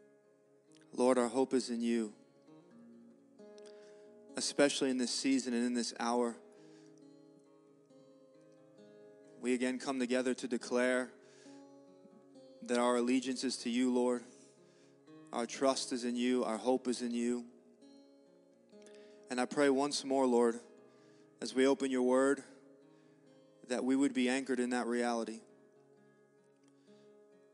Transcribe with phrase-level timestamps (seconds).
[0.97, 2.13] Lord, our hope is in you,
[4.37, 6.37] especially in this season and in this hour.
[9.41, 11.11] We again come together to declare
[12.63, 14.23] that our allegiance is to you, Lord.
[15.33, 17.45] Our trust is in you, our hope is in you.
[19.31, 20.59] And I pray once more, Lord,
[21.43, 22.43] as we open your word,
[23.69, 25.41] that we would be anchored in that reality.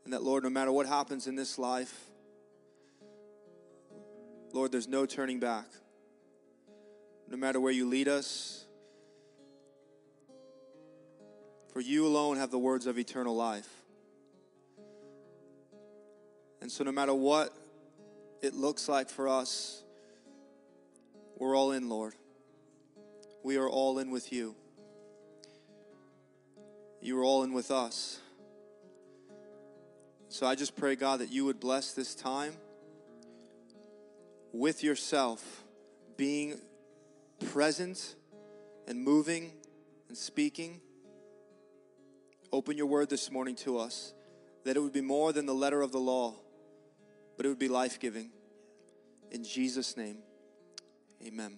[0.05, 2.11] And that, Lord, no matter what happens in this life,
[4.53, 5.67] Lord, there's no turning back.
[7.29, 8.67] No matter where you lead us,
[11.73, 13.69] for you alone have the words of eternal life.
[16.61, 17.53] And so, no matter what
[18.45, 19.83] it looks like for us,
[21.39, 22.15] we're all in, Lord.
[23.43, 24.55] We are all in with you.
[27.01, 28.21] You are all in with us.
[30.29, 32.55] So I just pray, God, that you would bless this time
[34.53, 35.65] with yourself
[36.17, 36.61] being
[37.47, 38.15] present
[38.87, 39.53] and moving
[40.09, 40.81] and speaking.
[42.53, 44.15] Open your word this morning to us,
[44.65, 46.35] that it would be more than the letter of the law,
[47.37, 48.31] but it would be life giving.
[49.35, 50.19] In Jesus' name,
[51.27, 51.57] amen.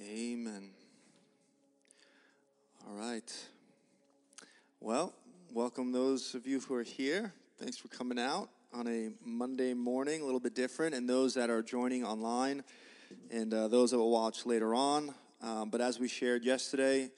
[0.00, 0.70] Amen.
[2.88, 3.30] All right.
[4.80, 5.12] Well,
[5.52, 7.34] welcome those of you who are here.
[7.58, 11.50] Thanks for coming out on a Monday morning, a little bit different, and those that
[11.50, 12.64] are joining online
[13.30, 15.14] and uh, those that will watch later on.
[15.42, 17.10] Um, but as we shared yesterday,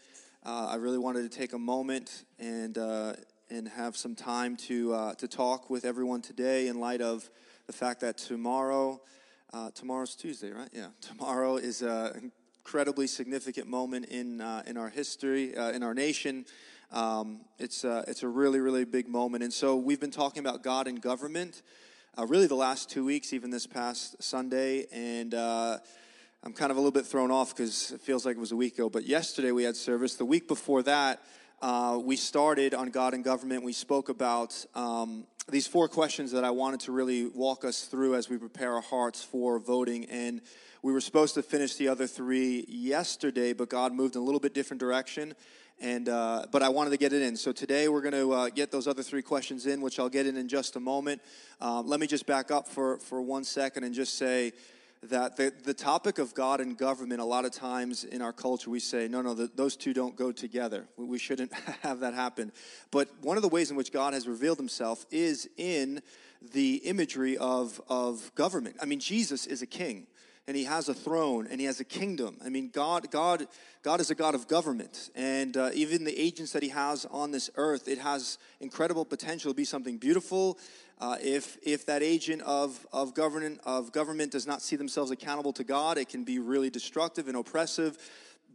[0.45, 3.13] uh, I really wanted to take a moment and uh,
[3.51, 7.31] and have some time to uh, to talk with everyone today in light of
[7.67, 9.01] the fact that tomorrow,
[9.53, 10.69] uh, tomorrow's Tuesday, right?
[10.73, 15.95] Yeah, tomorrow is an incredibly significant moment in uh, in our history, uh, in our
[15.95, 16.45] nation.
[16.91, 20.63] Um, it's uh, it's a really really big moment, and so we've been talking about
[20.63, 21.63] God and government,
[22.19, 25.35] uh, really the last two weeks, even this past Sunday, and.
[25.35, 25.79] Uh,
[26.45, 28.57] I'm kind of a little bit thrown off because it feels like it was a
[28.57, 28.91] week ago.
[28.91, 30.17] But yesterday we had service.
[30.17, 31.23] The week before that,
[31.63, 33.63] uh, we started on God and government.
[33.63, 38.15] We spoke about um, these four questions that I wanted to really walk us through
[38.15, 40.05] as we prepare our hearts for voting.
[40.05, 40.41] And
[40.83, 44.41] we were supposed to finish the other three yesterday, but God moved in a little
[44.41, 45.35] bit different direction.
[45.81, 47.37] And uh, but I wanted to get it in.
[47.37, 50.27] So today we're going to uh, get those other three questions in, which I'll get
[50.27, 51.21] in in just a moment.
[51.61, 54.53] Um, let me just back up for for one second and just say
[55.05, 58.71] that the, the topic of God and government, a lot of times in our culture,
[58.71, 60.87] we say, no, no, the, those two don't go together.
[60.97, 61.53] We shouldn't
[61.83, 62.53] have that happen.
[62.91, 66.03] But one of the ways in which God has revealed himself is in
[66.53, 68.77] the imagery of, of government.
[68.81, 70.07] I mean, Jesus is a king
[70.47, 72.37] and he has a throne and he has a kingdom.
[72.45, 73.47] I mean, God, God,
[73.83, 77.31] God is a God of government, and uh, even the agents that he has on
[77.31, 80.59] this earth, it has incredible potential to be something beautiful.
[81.01, 85.53] Uh, if if that agent of of government of government does not see themselves accountable
[85.53, 87.99] to God, it can be really destructive and oppressive.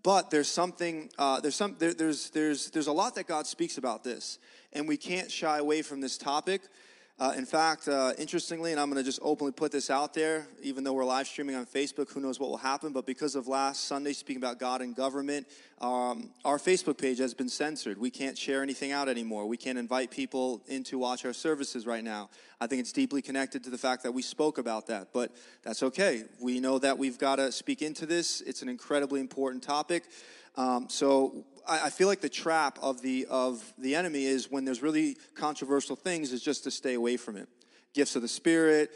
[0.03, 3.77] But there's something uh, there's some there, there's there's there's a lot that God speaks
[3.77, 4.39] about this,
[4.71, 6.61] and we can't shy away from this topic.
[7.19, 10.47] Uh, in fact, uh, interestingly, and I'm going to just openly put this out there,
[10.61, 13.47] even though we're live streaming on Facebook, who knows what will happen, but because of
[13.47, 15.47] last Sunday speaking about God and government,
[15.81, 17.97] um, our Facebook page has been censored.
[17.97, 19.47] We can't share anything out anymore.
[19.47, 22.29] We can't invite people in to watch our services right now.
[22.61, 25.31] I think it's deeply connected to the fact that we spoke about that, but
[25.63, 26.25] that's okay.
[26.39, 30.03] We know that we've got to speak into this, it's an incredibly important topic.
[30.55, 34.81] Um, so I, feel like the trap of the of the enemy is when there's
[34.81, 37.49] really controversial things is just to stay away from it.
[37.93, 38.91] Gifts of the spirit,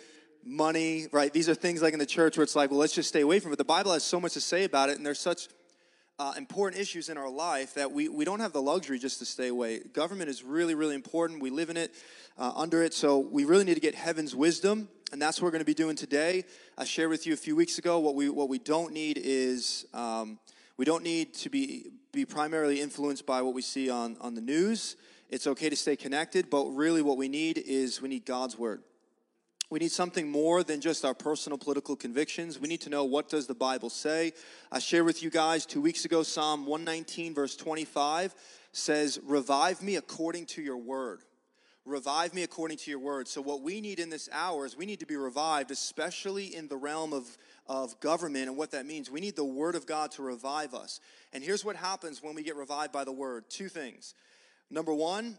[0.45, 1.31] money, right?
[1.31, 3.39] These are things like in the church where it's like, well, let's just stay away
[3.39, 3.57] from it.
[3.57, 5.49] The Bible has so much to say about it, and there's such
[6.19, 9.25] uh, important issues in our life that we, we don't have the luxury just to
[9.25, 9.79] stay away.
[9.93, 11.41] Government is really, really important.
[11.41, 11.93] We live in it,
[12.37, 15.51] uh, under it, so we really need to get heaven's wisdom, and that's what we're
[15.51, 16.43] going to be doing today.
[16.77, 19.85] I shared with you a few weeks ago what we what we don't need is
[19.93, 20.39] um,
[20.81, 24.41] we don't need to be, be primarily influenced by what we see on, on the
[24.41, 24.95] news.
[25.29, 28.81] It's okay to stay connected, but really what we need is we need God's word.
[29.69, 32.57] We need something more than just our personal political convictions.
[32.57, 34.33] We need to know what does the Bible say.
[34.71, 38.33] I shared with you guys 2 weeks ago Psalm 119 verse 25
[38.71, 41.21] says, "Revive me according to your word."
[41.85, 43.27] Revive me according to your word.
[43.27, 46.67] So what we need in this hour is we need to be revived especially in
[46.67, 47.37] the realm of
[47.67, 49.09] of government and what that means.
[49.09, 50.99] We need the Word of God to revive us.
[51.33, 54.13] And here's what happens when we get revived by the Word two things.
[54.69, 55.37] Number one,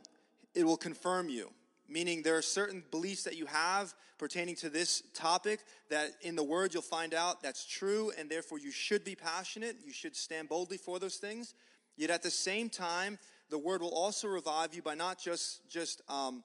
[0.54, 1.50] it will confirm you,
[1.88, 6.44] meaning there are certain beliefs that you have pertaining to this topic that in the
[6.44, 10.48] word you'll find out that's true and therefore you should be passionate you should stand
[10.48, 11.54] boldly for those things
[11.96, 13.18] yet at the same time
[13.50, 16.44] the word will also revive you by not just just um,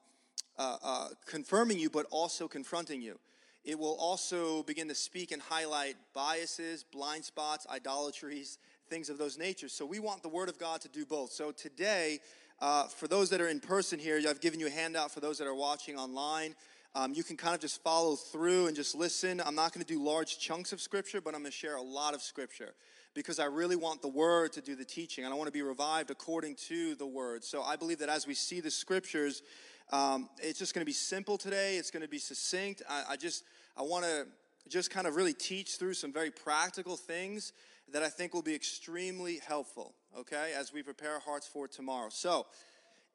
[0.58, 3.20] uh, uh, confirming you but also confronting you
[3.68, 8.58] it will also begin to speak and highlight biases blind spots idolatries
[8.90, 11.52] things of those natures so we want the word of god to do both so
[11.52, 12.20] today
[12.60, 15.38] uh, for those that are in person here, I've given you a handout for those
[15.38, 16.56] that are watching online.
[16.96, 19.40] Um, you can kind of just follow through and just listen.
[19.46, 21.82] I'm not going to do large chunks of scripture, but I'm going to share a
[21.82, 22.74] lot of scripture
[23.14, 25.62] because I really want the word to do the teaching and I want to be
[25.62, 27.44] revived according to the word.
[27.44, 29.44] So I believe that as we see the scriptures,
[29.92, 31.78] um, it's just going to be simple today.
[31.78, 32.82] It's going to be succinct.
[32.90, 33.44] I, I just,
[33.78, 34.26] I want to
[34.68, 37.54] just kind of really teach through some very practical things
[37.94, 42.10] that I think will be extremely helpful okay, as we prepare our hearts for tomorrow.
[42.10, 42.48] So,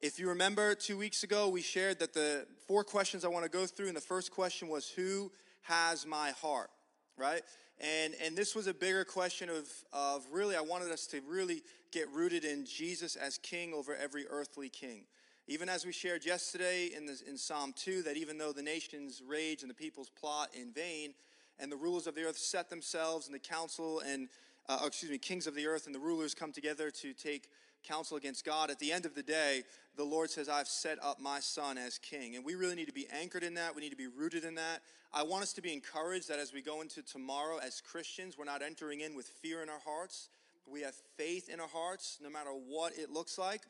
[0.01, 3.49] if you remember two weeks ago, we shared that the four questions I want to
[3.49, 5.31] go through, and the first question was, Who
[5.63, 6.69] has my heart?
[7.17, 7.41] Right?
[7.79, 11.61] And, and this was a bigger question of, of really, I wanted us to really
[11.91, 15.03] get rooted in Jesus as king over every earthly king.
[15.47, 19.61] Even as we shared yesterday in, in Psalm 2, that even though the nations rage
[19.61, 21.13] and the peoples plot in vain,
[21.59, 24.29] and the rulers of the earth set themselves and the council and
[24.69, 27.49] uh, excuse me, kings of the earth and the rulers come together to take
[27.83, 28.71] counsel against God.
[28.71, 29.63] At the end of the day,
[29.97, 32.37] the Lord says, I've set up my son as king.
[32.37, 33.75] And we really need to be anchored in that.
[33.75, 34.81] We need to be rooted in that.
[35.13, 38.45] I want us to be encouraged that as we go into tomorrow as Christians, we're
[38.45, 40.29] not entering in with fear in our hearts.
[40.65, 43.63] We have faith in our hearts, no matter what it looks like.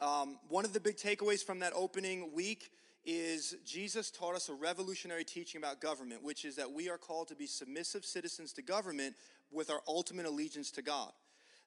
[0.00, 2.70] Um, one of the big takeaways from that opening week
[3.06, 7.28] is Jesus taught us a revolutionary teaching about government, which is that we are called
[7.28, 9.14] to be submissive citizens to government
[9.50, 11.12] with our ultimate allegiance to God.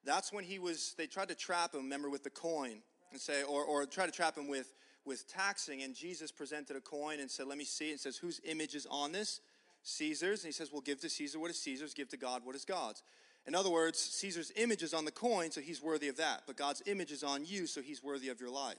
[0.06, 2.82] That's when he was, they tried to trap him, remember, with the coin
[3.12, 4.74] and say, or, or try to trap him with,
[5.06, 5.82] with taxing.
[5.82, 7.92] And Jesus presented a coin and said, Let me see.
[7.92, 9.42] And says, Whose image is on this?
[9.82, 10.44] Caesar's.
[10.44, 12.66] And he says, Well, give to Caesar what is Caesar's, give to God what is
[12.66, 13.02] God's.
[13.48, 16.44] In other words, Caesar's image is on the coin, so he's worthy of that.
[16.46, 18.78] But God's image is on you, so he's worthy of your life.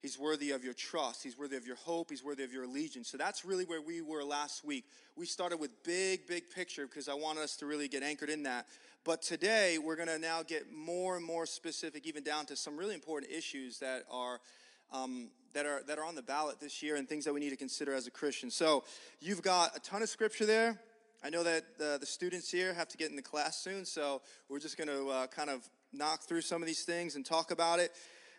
[0.00, 1.24] He's worthy of your trust.
[1.24, 2.10] He's worthy of your hope.
[2.10, 3.08] He's worthy of your allegiance.
[3.08, 4.84] So that's really where we were last week.
[5.16, 8.44] We started with big, big picture because I want us to really get anchored in
[8.44, 8.66] that.
[9.04, 12.76] But today we're going to now get more and more specific, even down to some
[12.76, 14.40] really important issues that are
[14.92, 17.50] um, that are that are on the ballot this year and things that we need
[17.50, 18.50] to consider as a Christian.
[18.50, 18.84] So
[19.20, 20.78] you've got a ton of scripture there.
[21.20, 24.22] I know that uh, the students here have to get in the class soon, so
[24.48, 27.50] we're just going to uh, kind of knock through some of these things and talk
[27.50, 27.90] about it.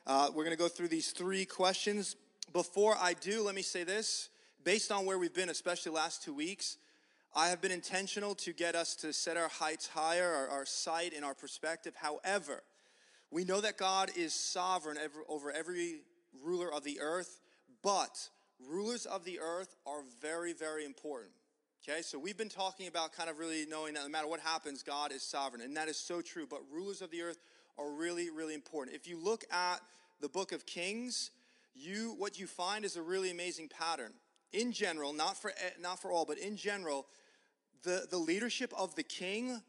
[0.07, 2.15] Uh, we're going to go through these three questions.
[2.53, 4.29] Before I do, let me say this.
[4.63, 6.77] Based on where we've been, especially last two weeks,
[7.35, 11.11] I have been intentional to get us to set our heights higher, our, our sight
[11.13, 11.95] and our perspective.
[11.97, 12.63] However,
[13.29, 14.97] we know that God is sovereign
[15.27, 15.99] over every
[16.41, 17.41] ruler of the earth,
[17.83, 18.29] but
[18.65, 21.31] rulers of the earth are very, very important.
[21.89, 24.83] Okay, so we've been talking about kind of really knowing that no matter what happens,
[24.83, 26.45] God is sovereign, and that is so true.
[26.47, 27.39] But rulers of the earth
[27.79, 28.95] are really, really important.
[28.95, 29.77] If you look at
[30.21, 31.31] the book of Kings,
[31.73, 34.11] you what you find is a really amazing pattern.
[34.53, 37.07] In general, not for eh, not for all, but in general,
[37.81, 39.59] the, the leadership of the king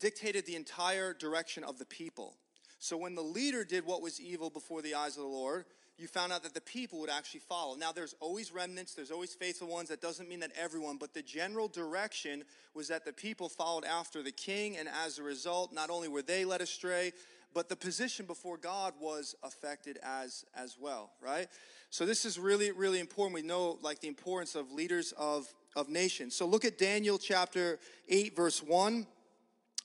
[0.00, 2.34] dictated the entire direction of the people.
[2.80, 5.66] So when the leader did what was evil before the eyes of the Lord,
[5.96, 7.76] you found out that the people would actually follow.
[7.76, 9.88] Now, there's always remnants, there's always faithful ones.
[9.90, 14.22] That doesn't mean that everyone, but the general direction was that the people followed after
[14.22, 17.12] the king, and as a result, not only were they led astray,
[17.54, 21.46] but the position before God was affected as as well, right?
[21.88, 23.34] So this is really really important.
[23.34, 26.34] We know like the importance of leaders of of nations.
[26.34, 27.78] So look at Daniel chapter
[28.08, 29.06] 8 verse 1.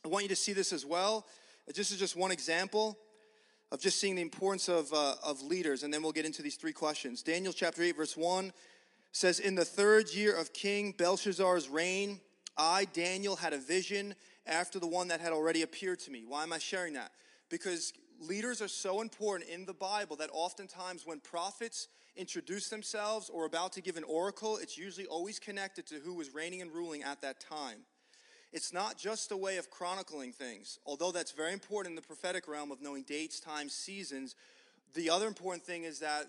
[0.04, 1.28] I want you to see this as well.
[1.68, 2.98] This is just one example
[3.72, 6.56] of just seeing the importance of, uh, of leaders, and then we'll get into these
[6.56, 7.22] three questions.
[7.22, 8.52] Daniel chapter 8, verse 1
[9.12, 12.20] says, In the third year of King Belshazzar's reign,
[12.58, 16.24] I, Daniel, had a vision after the one that had already appeared to me.
[16.28, 17.12] Why am I sharing that?
[17.50, 23.46] Because leaders are so important in the Bible that oftentimes when prophets introduce themselves or
[23.46, 27.04] about to give an oracle, it's usually always connected to who was reigning and ruling
[27.04, 27.80] at that time.
[28.52, 32.48] It's not just a way of chronicling things, although that's very important in the prophetic
[32.48, 34.36] realm of knowing dates, times, seasons.
[34.96, 36.26] The other important thing is that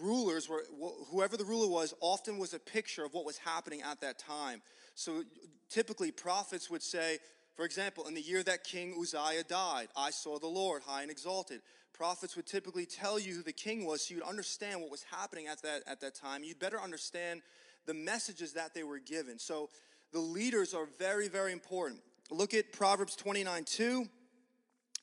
[0.00, 0.62] rulers were
[1.10, 4.62] whoever the ruler was often was a picture of what was happening at that time.
[4.94, 5.24] So
[5.68, 7.18] typically prophets would say,
[7.56, 11.10] for example, in the year that King Uzziah died, I saw the Lord high and
[11.10, 11.62] exalted.
[11.92, 15.46] Prophets would typically tell you who the king was so you'd understand what was happening
[15.46, 16.44] at that, at that time.
[16.44, 17.40] You'd better understand
[17.86, 19.38] the messages that they were given.
[19.38, 19.70] So
[20.16, 22.00] the leaders are very, very important.
[22.30, 24.08] Look at Proverbs 29 2.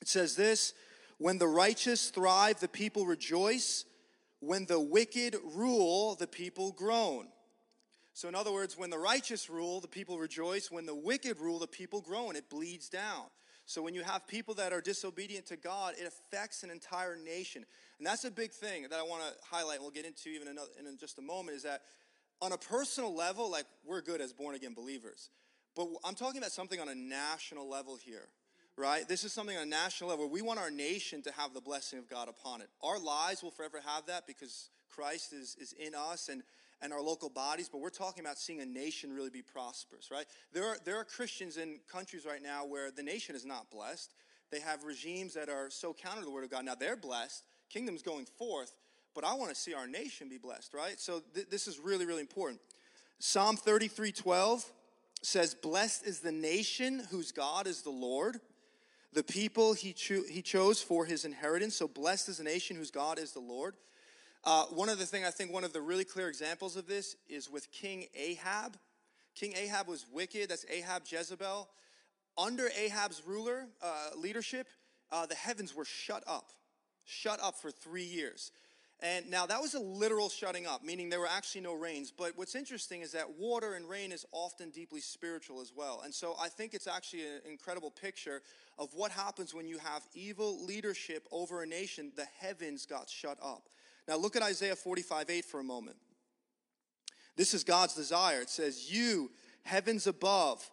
[0.02, 0.74] It says this
[1.20, 3.86] When the righteous thrive, the people rejoice.
[4.40, 7.28] when the wicked rule, the people groan.
[8.16, 10.72] So, in other words, when the righteous rule, the people rejoice.
[10.72, 12.36] When the wicked rule, the people groan.
[12.36, 13.26] It bleeds down.
[13.68, 17.66] So, when you have people that are disobedient to God, it affects an entire nation.
[18.00, 20.48] And that's a big thing that I want to highlight, and we'll get into even
[20.48, 21.84] in just a moment, is that
[22.44, 25.30] on a personal level, like we're good as born again believers.
[25.78, 28.28] But I'm talking about something on a national level here,
[28.78, 29.08] right?
[29.08, 30.30] This is something on a national level.
[30.30, 32.68] We want our nation to have the blessing of God upon it.
[32.84, 36.44] Our lives will forever have that because Christ is, is in us and,
[36.82, 40.26] and our local bodies, but we're talking about seeing a nation really be prosperous, right?
[40.52, 44.14] There are, there are Christians in countries right now where the nation is not blessed.
[44.52, 46.66] They have regimes that are so counter to the word of God.
[46.66, 48.74] Now they're blessed, kingdom's going forth,
[49.14, 51.00] but I want to see our nation be blessed, right?
[51.00, 52.60] So th- this is really, really important.
[53.20, 54.66] Psalm 33 12
[55.22, 58.40] says, Blessed is the nation whose God is the Lord,
[59.14, 61.76] the people he, cho- he chose for his inheritance.
[61.76, 63.76] So blessed is the nation whose God is the Lord.
[64.44, 67.16] Uh, one of the things I think one of the really clear examples of this
[67.30, 68.76] is with King Ahab.
[69.36, 70.50] King Ahab was wicked.
[70.50, 71.70] That's Ahab Jezebel.
[72.38, 74.68] Under Ahab's ruler uh, leadership,
[75.12, 76.50] uh, the heavens were shut up,
[77.06, 78.52] shut up for three years.
[79.04, 82.10] And now that was a literal shutting up, meaning there were actually no rains.
[82.10, 86.04] But what's interesting is that water and rain is often deeply spiritual as well.
[86.06, 88.42] And so I think it's actually an incredible picture
[88.80, 92.14] of what happens when you have evil leadership over a nation.
[92.16, 93.68] The heavens got shut up.
[94.08, 95.98] Now look at Isaiah 45 8 for a moment.
[97.36, 98.40] This is God's desire.
[98.40, 99.32] It says, You,
[99.64, 100.70] heavens above,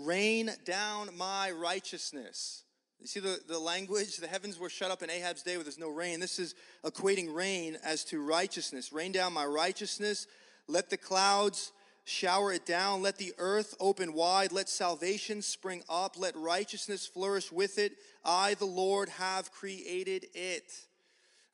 [0.00, 2.64] rain down my righteousness.
[3.00, 4.16] You see the, the language?
[4.16, 6.18] The heavens were shut up in Ahab's day where there's no rain.
[6.18, 8.92] This is equating rain as to righteousness.
[8.92, 10.26] Rain down my righteousness.
[10.66, 11.72] Let the clouds
[12.04, 13.02] shower it down.
[13.02, 14.50] Let the earth open wide.
[14.50, 16.18] Let salvation spring up.
[16.18, 17.92] Let righteousness flourish with it.
[18.24, 20.72] I, the Lord, have created it.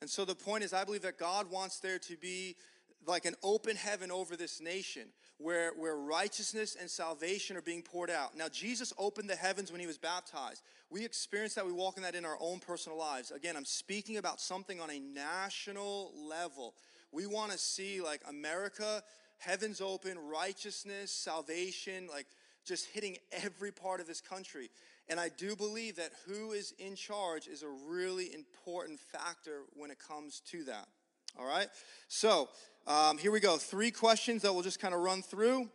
[0.01, 2.55] And so the point is, I believe that God wants there to be
[3.07, 5.03] like an open heaven over this nation
[5.37, 8.37] where, where righteousness and salvation are being poured out.
[8.37, 10.63] Now, Jesus opened the heavens when he was baptized.
[10.89, 13.31] We experience that, we walk in that in our own personal lives.
[13.31, 16.73] Again, I'm speaking about something on a national level.
[17.11, 19.03] We want to see like America,
[19.37, 22.27] heavens open, righteousness, salvation, like
[22.65, 24.69] just hitting every part of this country.
[25.07, 29.91] And I do believe that who is in charge is a really important factor when
[29.91, 30.87] it comes to that.
[31.37, 31.67] All right?
[32.07, 32.49] So,
[32.87, 33.57] um, here we go.
[33.57, 35.69] Three questions that we'll just kind of run through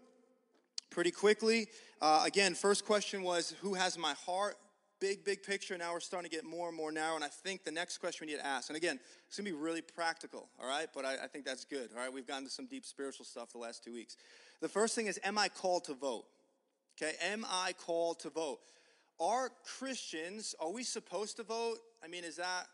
[0.90, 1.67] pretty quickly.
[2.00, 4.57] Uh, again, first question was Who has my heart?
[5.00, 5.76] Big, big picture.
[5.79, 7.14] Now we're starting to get more and more narrow.
[7.14, 9.50] And I think the next question we need to ask, and again, it's going to
[9.50, 10.88] be really practical, all right?
[10.95, 12.12] But I, I think that's good, all right?
[12.12, 14.17] We've gotten to some deep spiritual stuff the last two weeks.
[14.61, 16.26] The first thing is Am I called to vote?
[17.00, 18.59] Okay, am I called to vote?
[19.19, 21.79] Are Christians, are we supposed to vote?
[22.05, 22.67] I mean, is that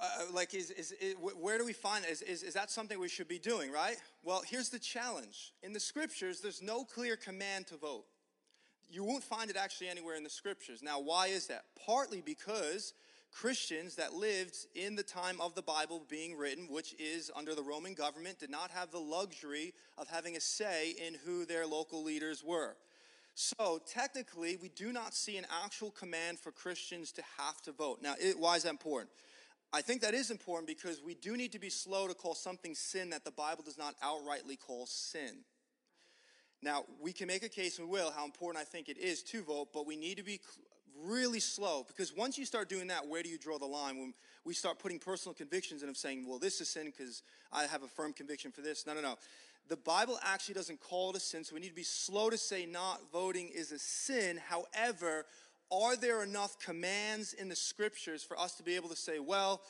[0.00, 2.10] uh, like is, is, is, where do we find that?
[2.10, 3.96] Is, is, is that something we should be doing right?
[4.24, 5.52] Well here's the challenge.
[5.62, 8.04] In the scriptures there's no clear command to vote.
[8.88, 10.82] You won't find it actually anywhere in the scriptures.
[10.82, 11.64] Now why is that?
[11.86, 12.94] Partly because
[13.32, 17.62] christians that lived in the time of the bible being written which is under the
[17.62, 22.02] roman government did not have the luxury of having a say in who their local
[22.02, 22.74] leaders were.
[23.36, 28.00] So technically we do not see an actual command for christians to have to vote.
[28.02, 29.10] Now it, why is that important
[29.72, 32.74] I think that is important because we do need to be slow to call something
[32.74, 35.44] sin that the Bible does not outrightly call sin.
[36.62, 39.22] Now, we can make a case, and we will, how important I think it is
[39.24, 40.40] to vote, but we need to be
[41.04, 43.98] really slow because once you start doing that, where do you draw the line?
[43.98, 44.12] When
[44.44, 47.22] we start putting personal convictions in of saying, well, this is sin because
[47.52, 48.86] I have a firm conviction for this.
[48.86, 49.16] No, no, no.
[49.68, 52.36] The Bible actually doesn't call it a sin, so we need to be slow to
[52.36, 54.40] say not voting is a sin.
[54.48, 55.26] However,
[55.72, 59.62] are there enough commands in the scriptures for us to be able to say, well,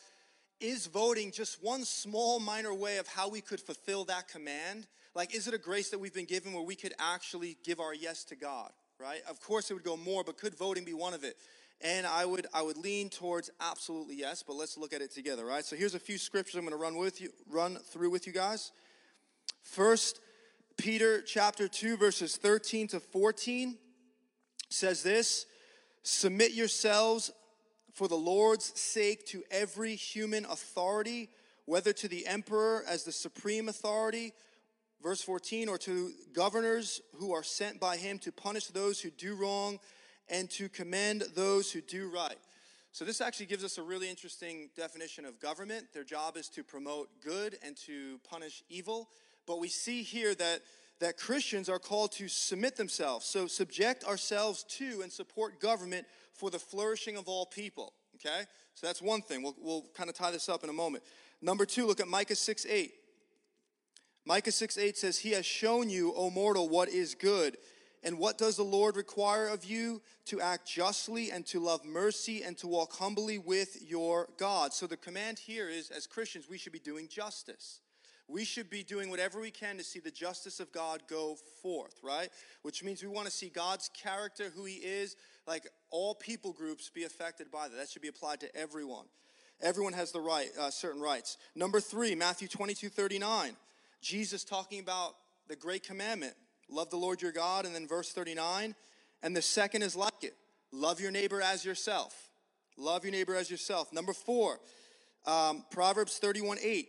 [0.61, 4.87] is voting just one small minor way of how we could fulfill that command?
[5.15, 7.95] Like, is it a grace that we've been given where we could actually give our
[7.95, 9.21] yes to God, right?
[9.29, 11.37] Of course, it would go more, but could voting be one of it?
[11.83, 15.47] And I would I would lean towards absolutely yes, but let's look at it together,
[15.47, 15.65] right?
[15.65, 18.35] So here's a few scriptures I'm going to run with you, run through with you
[18.35, 18.71] guys.
[19.63, 20.21] First,
[20.77, 23.79] Peter chapter 2, verses 13 to 14
[24.69, 25.47] says this
[26.03, 27.31] Submit yourselves
[27.93, 31.29] for the Lord's sake to every human authority,
[31.67, 34.33] whether to the emperor as the supreme authority,
[35.03, 39.35] verse 14, or to governors who are sent by him to punish those who do
[39.35, 39.79] wrong
[40.29, 42.39] and to commend those who do right.
[42.93, 45.87] So, this actually gives us a really interesting definition of government.
[45.93, 49.09] Their job is to promote good and to punish evil.
[49.47, 50.63] But we see here that
[51.01, 53.27] that Christians are called to submit themselves.
[53.27, 57.95] So, subject ourselves to and support government for the flourishing of all people.
[58.17, 58.45] Okay?
[58.75, 59.43] So, that's one thing.
[59.43, 61.03] We'll, we'll kind of tie this up in a moment.
[61.43, 62.93] Number two, look at Micah 6 8.
[64.27, 67.57] Micah 6 8 says, He has shown you, O mortal, what is good.
[68.03, 70.01] And what does the Lord require of you?
[70.27, 74.73] To act justly and to love mercy and to walk humbly with your God.
[74.73, 77.81] So the command here is as Christians, we should be doing justice.
[78.31, 81.95] We should be doing whatever we can to see the justice of God go forth,
[82.03, 82.29] right?
[82.63, 86.91] Which means we want to see God's character, who He is, like all people groups
[86.95, 87.77] be affected by that.
[87.77, 89.07] That should be applied to everyone.
[89.61, 91.37] Everyone has the right, uh, certain rights.
[91.55, 93.57] Number three, Matthew 22 39.
[94.01, 95.15] Jesus talking about
[95.49, 96.35] the great commandment
[96.71, 97.67] love the Lord your God.
[97.67, 98.75] And then verse 39,
[99.23, 100.35] and the second is like it
[100.73, 102.29] love your neighbor as yourself.
[102.77, 103.93] Love your neighbor as yourself.
[103.93, 104.61] Number four,
[105.27, 106.89] um, Proverbs 31 8.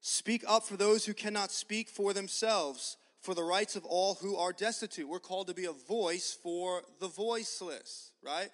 [0.00, 4.36] Speak up for those who cannot speak for themselves, for the rights of all who
[4.36, 5.08] are destitute.
[5.08, 8.48] We're called to be a voice for the voiceless, right?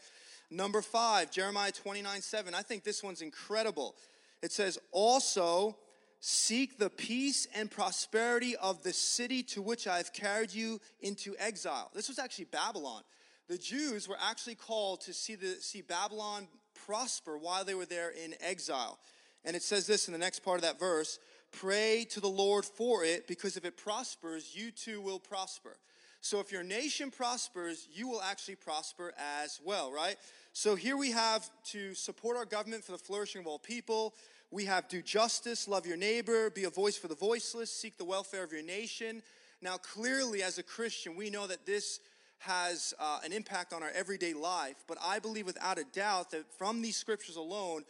[0.50, 2.54] Number five, Jeremiah 29 7.
[2.54, 3.94] I think this one's incredible.
[4.42, 5.76] It says, Also,
[6.20, 11.34] seek the peace and prosperity of the city to which I have carried you into
[11.38, 11.90] exile.
[11.94, 13.02] This was actually Babylon.
[13.48, 16.48] The Jews were actually called to see, the, see Babylon
[16.86, 18.98] prosper while they were there in exile.
[19.44, 21.18] And it says this in the next part of that verse
[21.60, 25.76] Pray to the Lord for it, because if it prospers, you too will prosper.
[26.20, 30.16] So if your nation prospers, you will actually prosper as well, right?
[30.52, 34.14] So here we have to support our government for the flourishing of all people.
[34.50, 38.04] We have do justice, love your neighbor, be a voice for the voiceless, seek the
[38.04, 39.22] welfare of your nation.
[39.60, 42.00] Now, clearly, as a Christian, we know that this
[42.38, 46.44] has uh, an impact on our everyday life, but I believe without a doubt that
[46.58, 47.84] from these scriptures alone,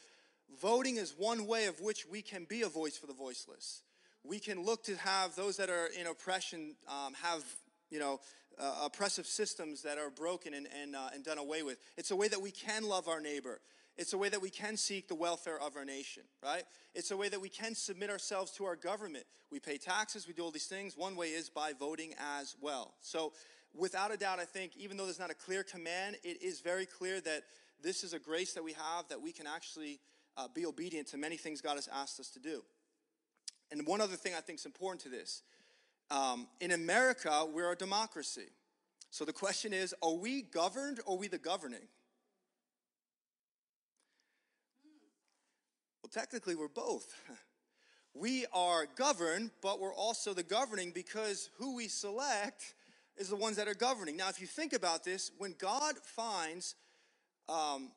[0.61, 3.83] voting is one way of which we can be a voice for the voiceless.
[4.25, 7.45] We can look to have those that are in oppression um, have,
[7.91, 8.21] you know,
[8.59, 11.79] uh, oppressive systems that are broken and, and, uh, and done away with.
[11.97, 13.61] It's a way that we can love our neighbor.
[13.97, 16.65] It's a way that we can seek the welfare of our nation, right?
[16.95, 19.25] It's a way that we can submit ourselves to our government.
[19.53, 20.97] We pay taxes, we do all these things.
[20.97, 22.95] One way is by voting as well.
[23.01, 23.33] So,
[23.73, 26.87] without a doubt, I think even though there's not a clear command, it is very
[26.87, 27.43] clear that
[27.83, 30.01] this is a grace that we have that we can actually
[30.37, 32.63] uh, be obedient to many things God has asked us to do.
[33.71, 35.43] And one other thing I think is important to this
[36.11, 38.49] um, in America, we're a democracy.
[39.11, 41.89] So the question is are we governed or are we the governing?
[46.03, 47.15] Well, technically, we're both.
[48.17, 52.75] We are governed, but we're also the governing because who we select
[53.17, 54.17] is the ones that are governing.
[54.17, 56.77] Now, if you think about this, when God finds
[57.49, 57.91] um,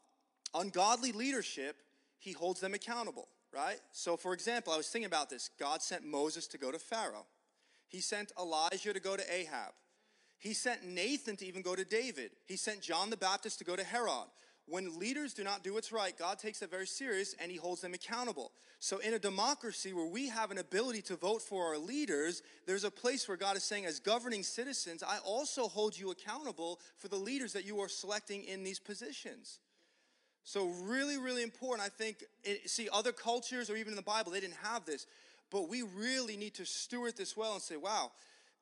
[0.56, 1.76] ungodly leadership,
[2.20, 3.80] he holds them accountable, right?
[3.92, 5.50] So, for example, I was thinking about this.
[5.60, 7.26] God sent Moses to go to Pharaoh,
[7.88, 9.74] he sent Elijah to go to Ahab,
[10.40, 13.76] he sent Nathan to even go to David, he sent John the Baptist to go
[13.76, 14.28] to Herod.
[14.70, 17.80] When leaders do not do what's right, God takes that very serious and he holds
[17.80, 18.52] them accountable.
[18.80, 22.84] So, in a democracy where we have an ability to vote for our leaders, there's
[22.84, 27.08] a place where God is saying, as governing citizens, I also hold you accountable for
[27.08, 29.60] the leaders that you are selecting in these positions.
[30.48, 31.86] So, really, really important.
[31.86, 35.06] I think, it, see, other cultures or even in the Bible, they didn't have this.
[35.52, 38.14] But we really need to steward this well and say, wow,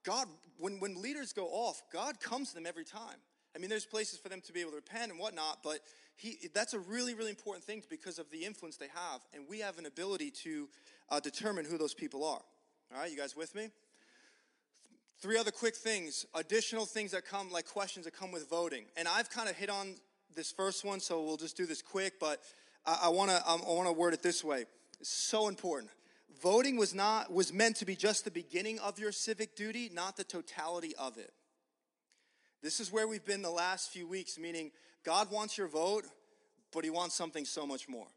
[0.04, 3.18] God, when, when leaders go off, God comes to them every time.
[3.56, 5.78] I mean, there's places for them to be able to repent and whatnot, but
[6.16, 9.22] he, that's a really, really important thing because of the influence they have.
[9.36, 10.68] And we have an ability to
[11.12, 12.42] uh, determine who those people are.
[12.96, 13.70] All right, you guys with me?
[15.22, 18.86] Three other quick things, additional things that come, like questions that come with voting.
[18.98, 19.98] And I've kind of hit on
[20.36, 22.20] this first one, so we'll just do this quick.
[22.20, 22.42] But
[22.86, 24.66] I, I want to I want to word it this way.
[25.00, 25.92] It's so important.
[26.42, 30.18] Voting was not was meant to be just the beginning of your civic duty, not
[30.18, 31.32] the totality of it.
[32.62, 34.72] This is where we've been the last few weeks, meaning
[35.04, 36.06] God wants your vote,
[36.74, 38.08] but He wants something so much more.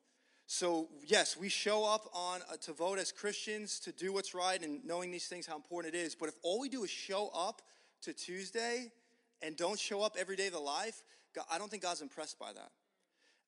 [0.47, 4.61] So yes, we show up on uh, to vote as Christians to do what's right
[4.61, 6.15] and knowing these things how important it is.
[6.15, 7.61] But if all we do is show up
[8.03, 8.91] to Tuesday
[9.43, 11.03] and don't show up every day of the life,
[11.39, 12.71] God, I don't think God's impressed by that.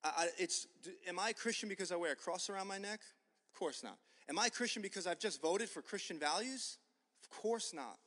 [0.04, 0.68] I, it's,
[1.08, 3.00] am I a Christian because I wear a cross around my neck?
[3.52, 3.98] Of course not.
[4.28, 6.78] Am I a Christian because I've just voted for Christian values?
[7.22, 7.98] Of course not.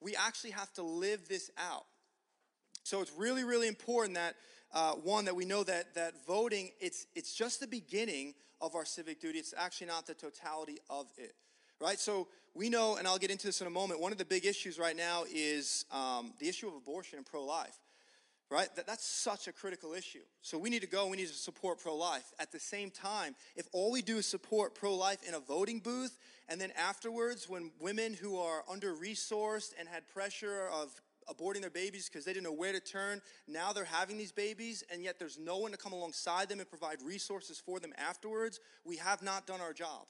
[0.00, 1.86] We actually have to live this out.
[2.84, 4.36] So it's really, really important that
[4.72, 8.84] uh, one that we know that that voting it's it's just the beginning of our
[8.84, 9.38] civic duty.
[9.38, 11.34] It's actually not the totality of it,
[11.80, 11.98] right?
[11.98, 14.00] So we know, and I'll get into this in a moment.
[14.00, 17.78] One of the big issues right now is um, the issue of abortion and pro-life
[18.52, 18.68] right?
[18.76, 20.22] That, that's such a critical issue.
[20.42, 22.32] So we need to go, we need to support pro life.
[22.38, 25.80] At the same time, if all we do is support pro life in a voting
[25.80, 30.92] booth, and then afterwards, when women who are under resourced and had pressure of
[31.32, 34.84] aborting their babies because they didn't know where to turn, now they're having these babies,
[34.92, 38.60] and yet there's no one to come alongside them and provide resources for them afterwards,
[38.84, 40.06] we have not done our job.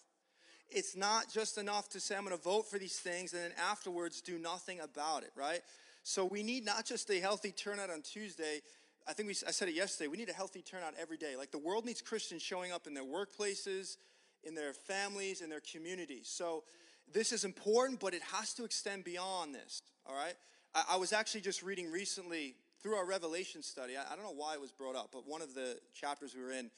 [0.74, 3.52] it's not just enough to say, I'm going to vote for these things and then
[3.70, 5.60] afterwards do nothing about it, right?
[6.02, 8.60] So we need not just a healthy turnout on Tuesday.
[9.06, 10.08] I think we, I said it yesterday.
[10.08, 11.36] We need a healthy turnout every day.
[11.36, 13.96] Like the world needs Christians showing up in their workplaces,
[14.44, 16.28] in their families, in their communities.
[16.28, 16.64] So
[17.12, 20.34] this is important, but it has to extend beyond this, all right?
[20.74, 23.96] I, I was actually just reading recently through our Revelation study.
[23.96, 26.42] I, I don't know why it was brought up, but one of the chapters we
[26.42, 26.70] were in,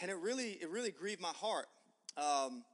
[0.00, 1.66] and it really, it really grieved my heart.
[2.16, 2.64] Um,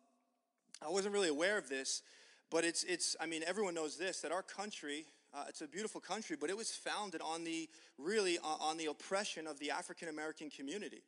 [0.84, 2.02] I wasn't really aware of this,
[2.50, 6.00] but it's, it's I mean, everyone knows this that our country, uh, it's a beautiful
[6.00, 7.68] country, but it was founded on the,
[7.98, 11.02] really, uh, on the oppression of the African American community.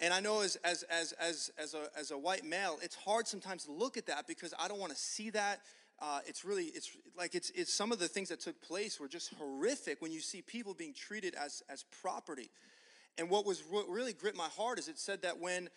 [0.00, 3.28] And I know as, as, as, as, as, a, as a white male, it's hard
[3.28, 5.60] sometimes to look at that because I don't want to see that.
[6.00, 9.06] Uh, it's really, it's like it's, it's some of the things that took place were
[9.06, 12.50] just horrific when you see people being treated as, as property.
[13.16, 15.68] And what was what really gripped my heart is it said that when,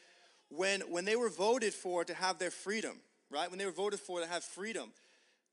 [0.49, 2.97] when, when they were voted for to have their freedom,
[3.29, 3.49] right?
[3.49, 4.91] When they were voted for to have freedom,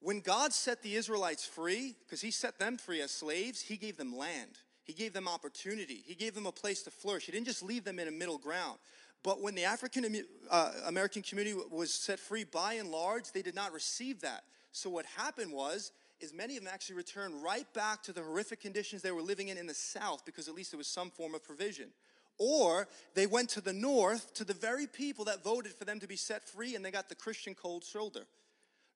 [0.05, 3.97] when God set the Israelites free, because He set them free as slaves, He gave
[3.97, 4.51] them land.
[4.85, 6.03] He gave them opportunity.
[6.05, 7.25] He gave them a place to flourish.
[7.25, 8.79] He didn't just leave them in a middle ground.
[9.23, 13.55] But when the African uh, American community was set free, by and large, they did
[13.55, 14.45] not receive that.
[14.73, 18.61] So what happened was, is many of them actually returned right back to the horrific
[18.61, 21.35] conditions they were living in in the South, because at least there was some form
[21.35, 21.88] of provision.
[22.37, 26.07] Or they went to the North to the very people that voted for them to
[26.07, 28.27] be set free, and they got the Christian cold shoulder.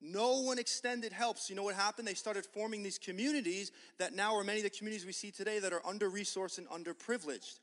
[0.01, 1.39] No one extended help.
[1.39, 2.07] So, you know what happened?
[2.07, 5.59] They started forming these communities that now are many of the communities we see today
[5.59, 7.59] that are under resourced and underprivileged.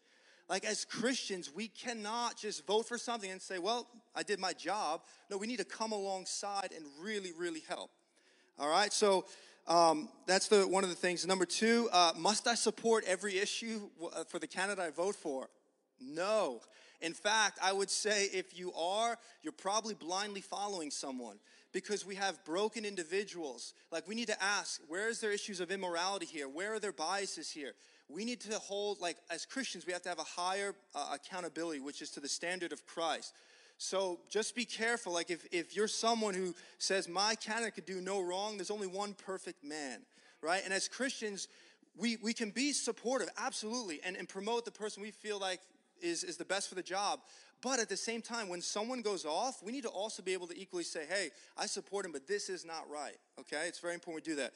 [0.49, 4.53] Like, as Christians, we cannot just vote for something and say, well, I did my
[4.53, 5.01] job.
[5.31, 7.89] No, we need to come alongside and really, really help.
[8.59, 9.25] All right, so
[9.67, 11.25] um, that's the one of the things.
[11.25, 15.49] Number two, uh, must I support every issue uh, for the candidate I vote for?
[15.99, 16.61] No.
[17.01, 21.37] In fact, I would say if you are, you're probably blindly following someone
[21.75, 23.73] because we have broken individuals.
[23.91, 26.47] Like, we need to ask where is there issues of immorality here?
[26.47, 27.73] Where are there biases here?
[28.07, 31.81] We need to hold, like, as Christians, we have to have a higher uh, accountability,
[31.81, 33.33] which is to the standard of Christ.
[33.77, 35.11] So just be careful.
[35.11, 38.87] Like, if, if you're someone who says, my candidate could do no wrong, there's only
[38.87, 39.99] one perfect man,
[40.41, 40.61] right?
[40.63, 41.49] And as Christians,
[41.97, 45.59] we, we can be supportive, absolutely, and, and promote the person we feel like
[46.01, 47.19] is, is the best for the job.
[47.61, 50.47] But at the same time, when someone goes off, we need to also be able
[50.47, 53.17] to equally say, hey, I support him, but this is not right.
[53.39, 53.67] Okay?
[53.67, 54.53] It's very important we do that.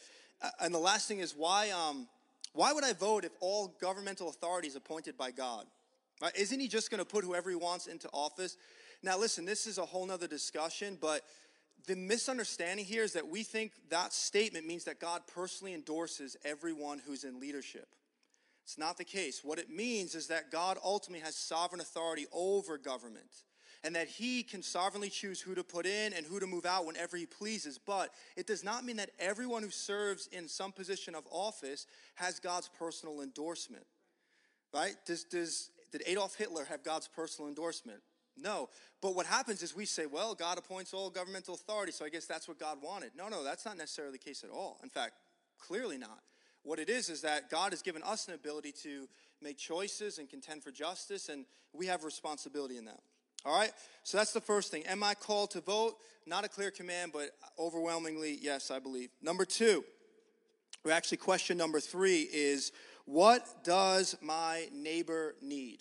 [0.62, 2.08] And the last thing is why, um,
[2.54, 5.66] why would I vote if all governmental authority is appointed by God?
[6.22, 6.36] Right?
[6.36, 8.58] Isn't he just going to put whoever he wants into office?
[9.02, 11.24] Now, listen, this is a whole nother discussion, but
[11.88, 17.02] the misunderstanding here is that we think that statement means that God personally endorses everyone
[17.06, 17.88] who's in leadership.
[18.70, 19.42] It's not the case.
[19.44, 23.26] What it means is that God ultimately has sovereign authority over government
[23.84, 26.86] and that he can sovereignly choose who to put in and who to move out
[26.86, 27.80] whenever he pleases.
[27.80, 32.40] But it does not mean that everyone who serves in some position of office has
[32.40, 33.88] God's personal endorsement.
[34.72, 34.94] Right?
[35.04, 38.02] Does, does, did Adolf Hitler have God's personal endorsement?
[38.38, 38.70] No.
[39.02, 42.28] But what happens is we say, well, God appoints all governmental authority, so I guess
[42.28, 43.14] that's what God wanted.
[43.18, 44.80] No, no, that's not necessarily the case at all.
[44.84, 45.14] In fact,
[45.58, 46.20] clearly not.
[46.64, 49.08] What it is is that God has given us an ability to
[49.42, 53.00] make choices and contend for justice, and we have responsibility in that.
[53.46, 53.72] All right?
[54.04, 54.86] So that's the first thing.
[54.86, 55.96] Am I called to vote?
[56.26, 59.10] Not a clear command, but overwhelmingly, yes, I believe.
[59.22, 59.84] Number two,
[60.86, 62.72] or actually, question number three is
[63.06, 65.80] what does my neighbor need?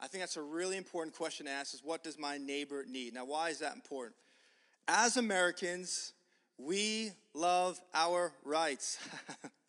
[0.00, 3.14] I think that's a really important question to ask is what does my neighbor need?
[3.14, 4.16] Now, why is that important?
[4.88, 6.12] As Americans,
[6.58, 8.98] we love our rights.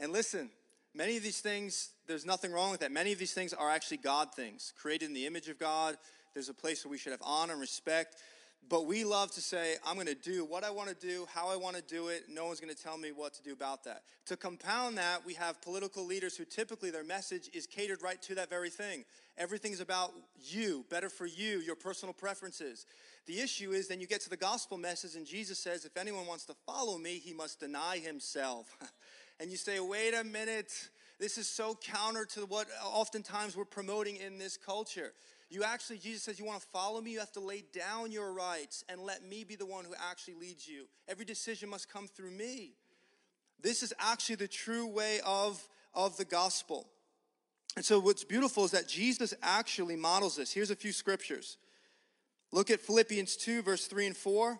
[0.00, 0.48] And listen,
[0.94, 2.90] many of these things, there's nothing wrong with that.
[2.90, 5.96] Many of these things are actually God things, created in the image of God.
[6.32, 8.16] There's a place where we should have honor and respect.
[8.68, 11.48] But we love to say, I'm going to do what I want to do, how
[11.48, 12.24] I want to do it.
[12.28, 14.02] No one's going to tell me what to do about that.
[14.26, 18.34] To compound that, we have political leaders who typically their message is catered right to
[18.36, 19.04] that very thing.
[19.38, 22.86] Everything's about you, better for you, your personal preferences.
[23.26, 26.26] The issue is then you get to the gospel message, and Jesus says, if anyone
[26.26, 28.76] wants to follow me, he must deny himself.
[29.40, 30.70] and you say, wait a minute,
[31.18, 35.12] this is so counter to what oftentimes we're promoting in this culture.
[35.48, 38.32] You actually, Jesus says, you want to follow me, you have to lay down your
[38.32, 40.84] rights and let me be the one who actually leads you.
[41.08, 42.74] Every decision must come through me.
[43.60, 46.86] This is actually the true way of, of the gospel.
[47.76, 50.52] And so, what's beautiful is that Jesus actually models this.
[50.52, 51.56] Here's a few scriptures.
[52.52, 54.58] Look at Philippians 2, verse 3 and 4.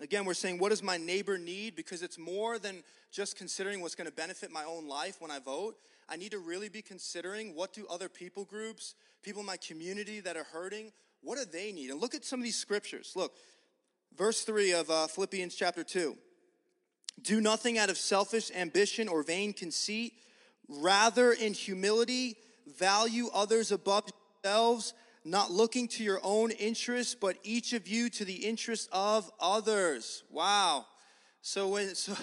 [0.00, 1.76] Again, we're saying, what does my neighbor need?
[1.76, 5.38] Because it's more than just considering what's going to benefit my own life when I
[5.38, 5.76] vote.
[6.08, 10.20] I need to really be considering what do other people groups, people in my community
[10.20, 11.90] that are hurting, what do they need?
[11.90, 13.12] And look at some of these scriptures.
[13.14, 13.32] Look,
[14.16, 16.16] Verse 3 of uh, Philippians chapter 2.
[17.22, 20.12] Do nothing out of selfish ambition or vain conceit.
[20.68, 22.36] Rather, in humility,
[22.76, 24.10] value others above
[24.44, 24.92] yourselves,
[25.24, 30.24] not looking to your own interests, but each of you to the interest of others.
[30.30, 30.86] Wow.
[31.42, 32.14] So when so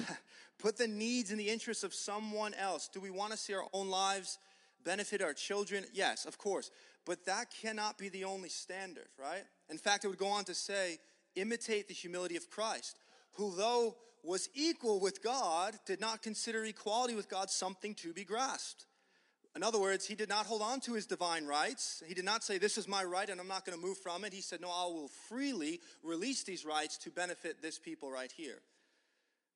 [0.59, 2.89] put the needs and the interests of someone else.
[2.93, 4.37] Do we want to see our own lives
[4.83, 5.85] benefit our children?
[5.93, 6.69] Yes, of course.
[7.05, 9.43] But that cannot be the only standard, right?
[9.69, 10.99] In fact, it would go on to say,
[11.35, 12.99] imitate the humility of Christ,
[13.33, 18.25] who though was equal with God, did not consider equality with God something to be
[18.25, 18.85] grasped.
[19.55, 22.03] In other words, he did not hold on to his divine rights.
[22.07, 24.23] He did not say, This is my right and I'm not going to move from
[24.23, 24.33] it.
[24.33, 28.59] He said, No, I will freely release these rights to benefit this people right here.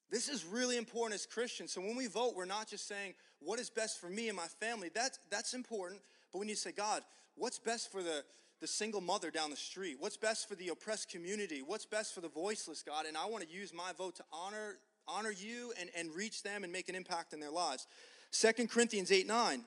[0.10, 1.71] This is really important as Christians.
[1.71, 4.47] So when we vote, we're not just saying, What is best for me and my
[4.60, 4.89] family?
[4.93, 6.01] That's, that's important.
[6.32, 7.03] But when you say, God,
[7.36, 8.23] what's best for the,
[8.62, 9.97] the single mother down the street?
[9.99, 11.62] What's best for the oppressed community?
[11.63, 13.06] What's best for the voiceless, God?
[13.06, 16.63] And I want to use my vote to honor, honor you and, and reach them
[16.63, 17.86] and make an impact in their lives.
[18.32, 19.63] Second Corinthians 8 9.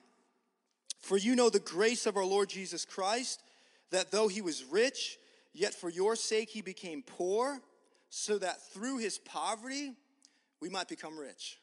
[0.99, 3.43] For you know the grace of our Lord Jesus Christ,
[3.91, 5.17] that though he was rich,
[5.53, 7.61] yet for your sake he became poor,
[8.09, 9.93] so that through his poverty
[10.59, 11.59] we might become rich.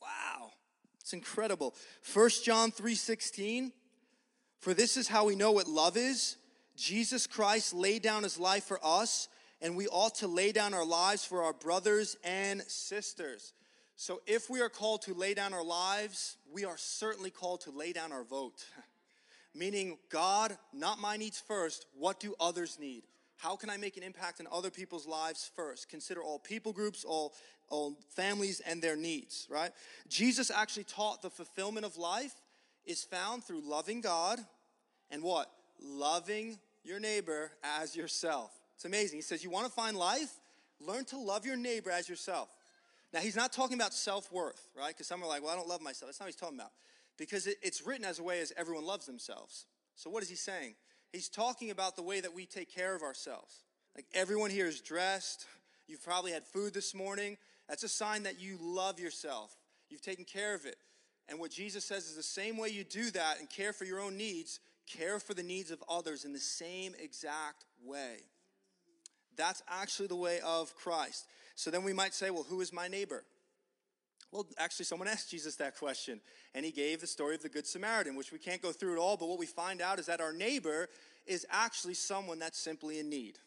[0.00, 0.52] Wow.
[1.00, 1.74] It's incredible.
[2.12, 3.72] 1 John 3:16
[4.58, 6.36] For this is how we know what love is.
[6.76, 9.28] Jesus Christ laid down his life for us,
[9.60, 13.52] and we ought to lay down our lives for our brothers and sisters.
[13.96, 17.70] So if we are called to lay down our lives, we are certainly called to
[17.70, 18.64] lay down our vote.
[19.54, 23.04] Meaning, God, not my needs first, what do others need?
[23.36, 25.88] How can I make an impact in other people's lives first?
[25.88, 27.34] Consider all people groups, all,
[27.68, 29.70] all families, and their needs, right?
[30.08, 32.34] Jesus actually taught the fulfillment of life
[32.84, 34.38] is found through loving God
[35.10, 35.50] and what?
[35.80, 38.52] Loving your neighbor as yourself.
[38.74, 39.18] It's amazing.
[39.18, 40.32] He says, You want to find life?
[40.80, 42.48] Learn to love your neighbor as yourself.
[43.14, 44.88] Now, he's not talking about self worth, right?
[44.88, 46.08] Because some are like, well, I don't love myself.
[46.08, 46.72] That's not what he's talking about.
[47.16, 49.66] Because it, it's written as a way as everyone loves themselves.
[49.94, 50.74] So, what is he saying?
[51.12, 53.62] He's talking about the way that we take care of ourselves.
[53.94, 55.46] Like everyone here is dressed.
[55.86, 57.36] You've probably had food this morning.
[57.68, 59.54] That's a sign that you love yourself.
[59.88, 60.74] You've taken care of it.
[61.28, 64.00] And what Jesus says is the same way you do that and care for your
[64.00, 68.16] own needs, care for the needs of others in the same exact way.
[69.36, 71.26] That's actually the way of Christ.
[71.54, 73.24] So then we might say, well, who is my neighbor?
[74.32, 76.20] Well, actually, someone asked Jesus that question,
[76.54, 78.98] and he gave the story of the Good Samaritan, which we can't go through it
[78.98, 80.88] all, but what we find out is that our neighbor
[81.26, 83.38] is actually someone that's simply in need.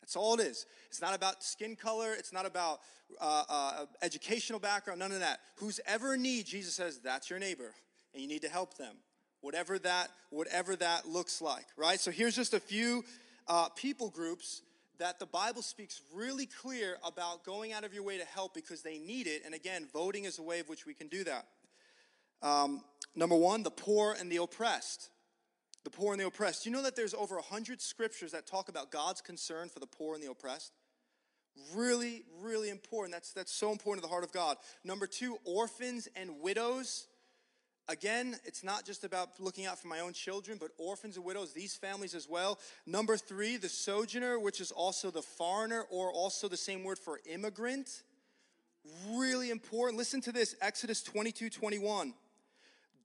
[0.00, 0.64] That's all it is.
[0.88, 2.80] It's not about skin color, it's not about
[3.20, 5.40] uh, uh, educational background, none of that.
[5.56, 7.74] Who's ever in need, Jesus says, that's your neighbor,
[8.14, 8.96] and you need to help them.
[9.42, 12.00] Whatever that, whatever that looks like, right?
[12.00, 13.04] So here's just a few
[13.48, 14.62] uh, people groups
[15.02, 18.82] that the Bible speaks really clear about going out of your way to help because
[18.82, 19.42] they need it.
[19.44, 21.44] And again, voting is a way of which we can do that.
[22.40, 22.84] Um,
[23.16, 25.10] number one, the poor and the oppressed.
[25.82, 26.66] The poor and the oppressed.
[26.66, 30.14] You know that there's over 100 scriptures that talk about God's concern for the poor
[30.14, 30.70] and the oppressed?
[31.74, 33.12] Really, really important.
[33.12, 34.56] That's, that's so important to the heart of God.
[34.84, 37.08] Number two, orphans and widows.
[37.88, 41.52] Again, it's not just about looking out for my own children, but orphans and widows,
[41.52, 42.58] these families as well.
[42.86, 47.20] Number three, the sojourner, which is also the foreigner, or also the same word for
[47.26, 48.02] immigrant.
[49.10, 49.98] Really important.
[49.98, 52.14] Listen to this Exodus 22 21.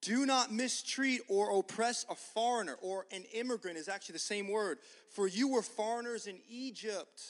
[0.01, 4.77] Do not mistreat or oppress a foreigner, or an immigrant is actually the same word,
[5.09, 7.23] for you were foreigners in Egypt.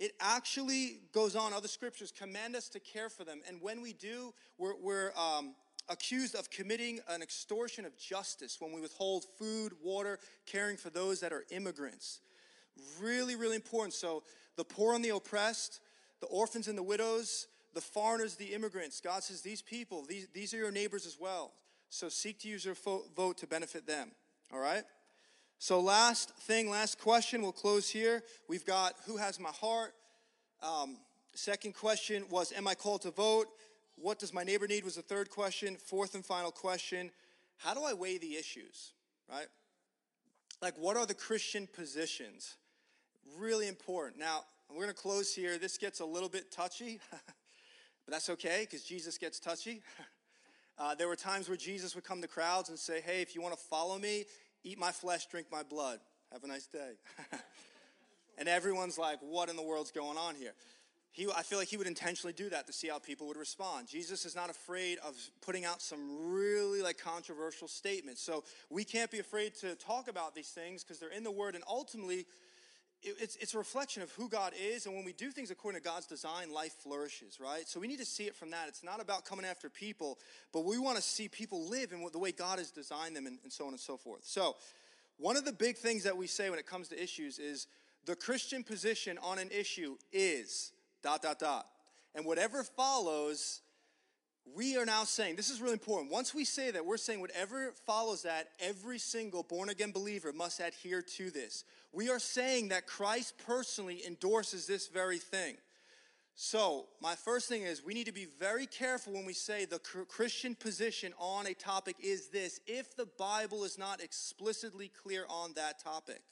[0.00, 3.42] It actually goes on, other scriptures command us to care for them.
[3.48, 5.54] And when we do, we're, we're um,
[5.88, 11.20] accused of committing an extortion of justice when we withhold food, water, caring for those
[11.20, 12.20] that are immigrants.
[13.00, 13.94] Really, really important.
[13.94, 14.22] So,
[14.56, 15.80] the poor and the oppressed,
[16.20, 19.00] the orphans and the widows, the foreigners, the immigrants.
[19.00, 21.52] God says, These people, these, these are your neighbors as well.
[21.90, 22.76] So, seek to use your
[23.16, 24.10] vote to benefit them.
[24.52, 24.84] All right?
[25.58, 28.22] So, last thing, last question, we'll close here.
[28.48, 29.94] We've got who has my heart?
[30.62, 30.98] Um,
[31.34, 33.46] second question was, Am I called to vote?
[34.00, 35.76] What does my neighbor need was the third question.
[35.76, 37.10] Fourth and final question
[37.58, 38.92] How do I weigh the issues,
[39.28, 39.46] right?
[40.60, 42.56] Like, what are the Christian positions?
[43.38, 44.18] Really important.
[44.18, 45.58] Now, we're going to close here.
[45.58, 49.82] This gets a little bit touchy, but that's okay because Jesus gets touchy.
[50.80, 53.42] Uh, there were times where Jesus would come to crowds and say, Hey, if you
[53.42, 54.26] want to follow me,
[54.62, 55.98] eat my flesh, drink my blood.
[56.32, 56.92] Have a nice day.
[58.38, 60.52] and everyone's like, What in the world's going on here?
[61.10, 63.88] He, I feel like he would intentionally do that to see how people would respond.
[63.88, 68.22] Jesus is not afraid of putting out some really like controversial statements.
[68.22, 71.54] So we can't be afraid to talk about these things because they're in the Word,
[71.54, 72.26] and ultimately,
[73.02, 74.86] it's, it's a reflection of who God is.
[74.86, 77.66] And when we do things according to God's design, life flourishes, right?
[77.66, 78.68] So we need to see it from that.
[78.68, 80.18] It's not about coming after people,
[80.52, 83.38] but we want to see people live in the way God has designed them and,
[83.44, 84.24] and so on and so forth.
[84.24, 84.56] So,
[85.20, 87.66] one of the big things that we say when it comes to issues is
[88.04, 91.66] the Christian position on an issue is dot, dot, dot.
[92.14, 93.60] And whatever follows
[94.54, 96.10] we are now saying, this is really important.
[96.10, 100.60] Once we say that, we're saying whatever follows that, every single born again believer must
[100.60, 101.64] adhere to this.
[101.92, 105.56] We are saying that Christ personally endorses this very thing.
[106.34, 109.80] So, my first thing is we need to be very careful when we say the
[109.80, 115.54] Christian position on a topic is this if the Bible is not explicitly clear on
[115.54, 116.22] that topic.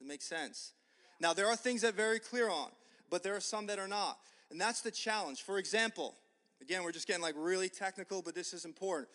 [0.00, 0.72] It makes sense.
[1.20, 2.68] Now, there are things that are very clear on,
[3.10, 4.18] but there are some that are not.
[4.50, 5.42] And that's the challenge.
[5.42, 6.14] For example,
[6.60, 9.08] Again, we're just getting like really technical, but this is important.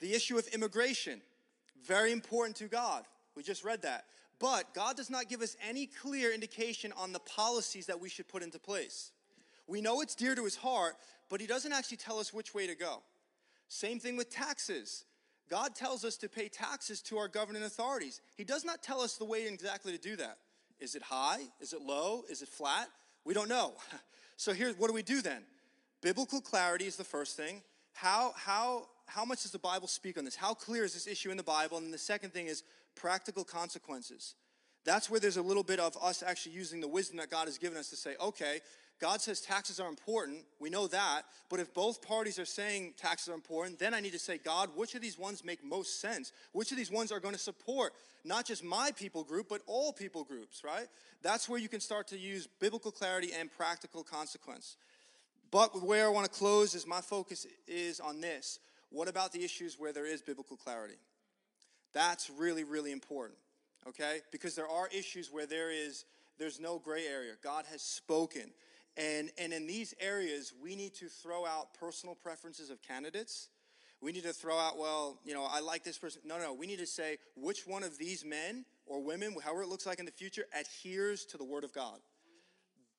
[0.00, 1.20] The issue of immigration,
[1.86, 3.04] very important to God.
[3.36, 4.06] We just read that.
[4.38, 8.26] But God does not give us any clear indication on the policies that we should
[8.26, 9.12] put into place.
[9.66, 10.94] We know it's dear to his heart,
[11.28, 13.02] but he doesn't actually tell us which way to go.
[13.68, 15.04] Same thing with taxes.
[15.50, 18.20] God tells us to pay taxes to our governing authorities.
[18.36, 20.38] He does not tell us the way exactly to do that.
[20.80, 21.40] Is it high?
[21.60, 22.22] Is it low?
[22.30, 22.88] Is it flat?
[23.24, 23.74] We don't know.
[24.36, 25.42] So here's what do we do then?
[26.00, 27.60] Biblical clarity is the first thing.
[27.92, 30.34] How, how, how much does the Bible speak on this?
[30.34, 31.76] How clear is this issue in the Bible?
[31.76, 32.62] And the second thing is
[32.94, 34.36] practical consequences.
[34.84, 37.58] That's where there's a little bit of us actually using the wisdom that God has
[37.58, 38.60] given us to say, okay,
[39.00, 40.44] God says taxes are important.
[40.58, 41.22] We know that.
[41.48, 44.70] But if both parties are saying taxes are important, then I need to say, God,
[44.76, 46.32] which of these ones make most sense?
[46.52, 49.92] Which of these ones are going to support not just my people group, but all
[49.92, 50.86] people groups, right?
[51.22, 54.76] That's where you can start to use biblical clarity and practical consequence.
[55.50, 58.58] But where I want to close is my focus is on this.
[58.90, 60.98] What about the issues where there is biblical clarity?
[61.94, 63.38] That's really, really important.
[63.88, 64.18] Okay?
[64.30, 66.04] Because there are issues where there is
[66.40, 67.32] there's no gray area.
[67.44, 68.50] God has spoken.
[68.96, 73.48] And and in these areas, we need to throw out personal preferences of candidates.
[74.02, 76.22] We need to throw out, well, you know, I like this person.
[76.24, 79.68] No, no, we need to say which one of these men or women, however it
[79.68, 82.00] looks like in the future, adheres to the word of God.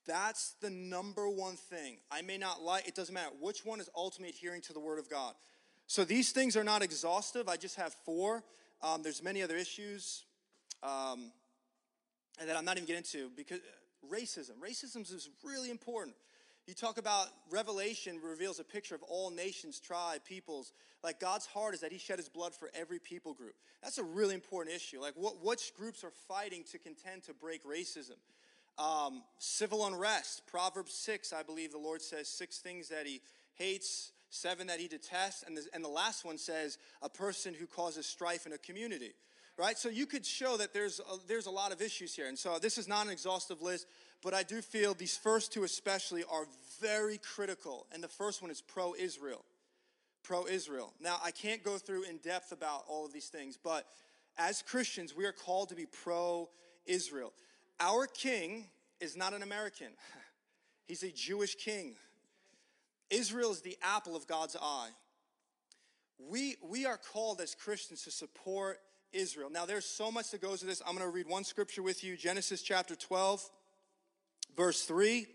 [0.05, 1.97] That's the number one thing.
[2.11, 3.31] I may not like, it doesn't matter.
[3.39, 5.35] Which one is ultimately adhering to the Word of God?
[5.87, 7.47] So these things are not exhaustive.
[7.47, 8.43] I just have four.
[8.81, 10.23] Um, there's many other issues
[10.81, 11.31] um,
[12.43, 13.59] that I'm not even getting into because
[14.09, 14.51] racism.
[14.63, 16.15] Racism is really important.
[16.67, 20.73] You talk about Revelation reveals a picture of all nations, tribe, peoples.
[21.03, 23.55] Like God's heart is that He shed His blood for every people group.
[23.81, 25.01] That's a really important issue.
[25.01, 28.17] Like what which groups are fighting to contend to break racism?
[28.77, 33.21] Um, civil unrest, Proverbs 6, I believe the Lord says six things that he
[33.55, 37.67] hates, seven that he detests, and the, and the last one says a person who
[37.67, 39.11] causes strife in a community.
[39.57, 39.77] Right?
[39.77, 42.27] So you could show that there's a, there's a lot of issues here.
[42.27, 43.85] And so this is not an exhaustive list,
[44.23, 46.45] but I do feel these first two especially are
[46.79, 47.85] very critical.
[47.91, 49.43] And the first one is pro Israel.
[50.23, 50.93] Pro Israel.
[50.99, 53.85] Now, I can't go through in depth about all of these things, but
[54.37, 56.49] as Christians, we are called to be pro
[56.85, 57.33] Israel.
[57.79, 58.65] Our king
[58.99, 59.87] is not an American,
[60.87, 61.95] he's a Jewish king.
[63.09, 64.89] Israel is the apple of God's eye.
[66.29, 68.79] We, we are called as Christians to support
[69.13, 69.49] Israel.
[69.49, 70.81] Now, there's so much that goes to this.
[70.85, 73.47] I'm going to read one scripture with you Genesis chapter 12,
[74.55, 75.27] verse 3.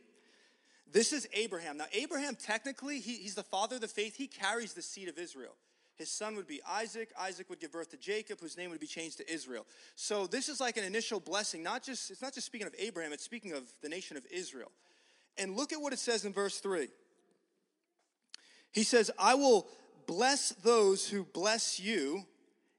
[0.92, 1.76] This is Abraham.
[1.76, 4.16] Now, Abraham, technically, he, he's the father of the faith.
[4.16, 5.54] He carries the seed of Israel.
[5.96, 7.08] His son would be Isaac.
[7.18, 9.66] Isaac would give birth to Jacob, whose name would be changed to Israel.
[9.96, 11.62] So this is like an initial blessing.
[11.62, 14.70] Not just it's not just speaking of Abraham, it's speaking of the nation of Israel.
[15.38, 16.88] And look at what it says in verse 3.
[18.72, 19.66] He says, I will
[20.06, 22.26] bless those who bless you,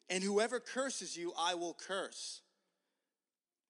[0.10, 2.42] and whoever curses you, I will curse.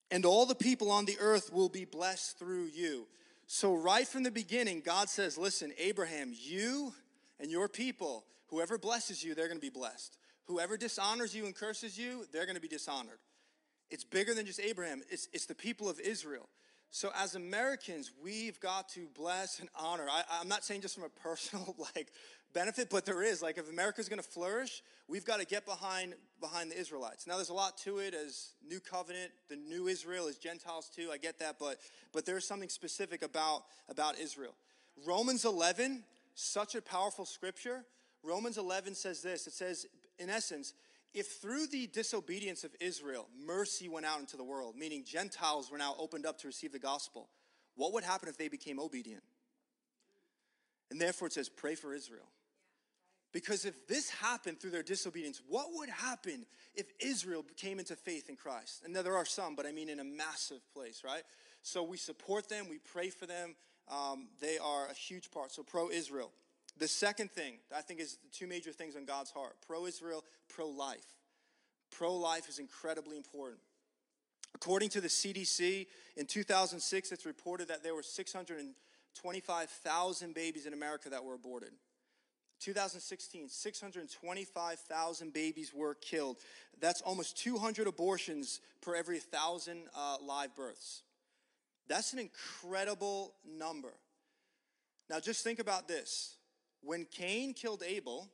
[0.09, 3.07] And all the people on the earth will be blessed through you.
[3.45, 6.93] So, right from the beginning, God says, Listen, Abraham, you
[7.39, 10.17] and your people, Whoever blesses you, they're going to be blessed.
[10.45, 13.19] Whoever dishonors you and curses you, they're going to be dishonored.
[13.89, 16.49] It's bigger than just Abraham, it's, it's the people of Israel.
[16.89, 20.07] So as Americans, we've got to bless and honor.
[20.09, 22.11] I, am not saying just from a personal like
[22.53, 23.41] benefit, but there is.
[23.41, 27.27] Like if America's going to flourish, we've got to get behind behind the Israelites.
[27.27, 31.09] Now there's a lot to it as new covenant, the new Israel is Gentiles too.
[31.11, 31.77] I get that, but
[32.13, 34.55] but there's something specific about about Israel.
[35.05, 37.85] Romans 11, such a powerful scripture
[38.23, 39.85] Romans 11 says this it says,
[40.19, 40.73] in essence,
[41.13, 45.77] if through the disobedience of Israel, mercy went out into the world, meaning Gentiles were
[45.77, 47.29] now opened up to receive the gospel,
[47.75, 49.23] what would happen if they became obedient?
[50.97, 52.25] And therefore it says, pray for Israel.
[53.31, 56.43] Because if this happened through their disobedience, what would happen
[56.73, 58.81] if Israel came into faith in Christ?
[58.83, 61.21] And there are some, but I mean in a massive place, right?
[61.61, 63.55] So we support them, we pray for them.
[63.87, 65.51] Um, they are a huge part.
[65.51, 66.31] So pro Israel.
[66.79, 70.23] The second thing I think is the two major things on God's heart pro Israel,
[70.49, 71.05] pro life.
[71.91, 73.59] Pro life is incredibly important.
[74.55, 75.85] According to the CDC,
[76.15, 78.01] in 2006, it's reported that there were
[79.17, 81.71] 625,000 babies in America that were aborted.
[82.59, 86.37] 2016, 625,000 babies were killed.
[86.79, 91.03] That's almost 200 abortions per every 1,000 uh, live births.
[91.87, 93.93] That's an incredible number.
[95.09, 96.35] Now, just think about this.
[96.81, 98.27] When Cain killed Abel,